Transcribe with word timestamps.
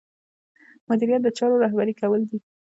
مدیریت 0.89 1.21
د 1.23 1.27
چارو 1.37 1.61
رهبري 1.63 1.93
کول 2.01 2.21
دي. 2.29 2.37